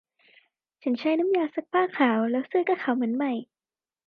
[0.81, 3.33] ฉันใช้น้ำยาซักผ้าขาว แล้วเสื้อก็ขาวเหมือนใหม่